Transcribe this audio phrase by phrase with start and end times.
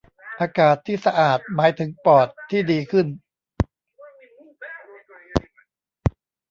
[0.41, 3.07] อากาศที่สะอาดหมายถึงปอดที่ดีขึ้น